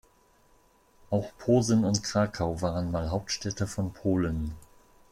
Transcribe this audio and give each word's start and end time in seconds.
Auch 1.11 1.37
Posen 1.37 1.85
und 1.85 2.01
Krakau 2.01 2.59
waren 2.63 2.89
mal 2.89 3.11
Hauptstädte 3.11 3.67
von 3.67 3.93
Polen. 3.93 4.55